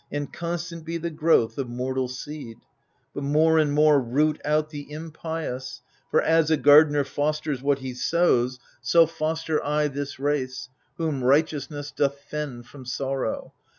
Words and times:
And 0.11 0.33
constant 0.33 0.83
be 0.83 0.97
the 0.97 1.11
growth 1.11 1.59
of 1.59 1.69
mortal 1.69 2.07
seed. 2.07 2.57
But 3.13 3.21
more 3.21 3.59
and 3.59 3.71
more 3.71 4.01
root 4.01 4.41
out 4.43 4.71
the 4.71 4.91
impious, 4.91 5.83
For 6.09 6.19
as 6.23 6.49
a 6.49 6.57
gardener 6.57 7.03
fosters 7.03 7.61
what 7.61 7.77
he 7.77 7.93
sows, 7.93 8.57
THE 8.57 8.63
FURIES 9.05 9.19
177 9.61 9.61
So 9.61 9.61
foster 9.61 9.63
I 9.63 9.87
this 9.89 10.17
race, 10.17 10.69
whom 10.97 11.23
righteousness 11.23 11.91
Doth 11.91 12.17
fend 12.19 12.65
from 12.65 12.83
sorrow. 12.83 13.53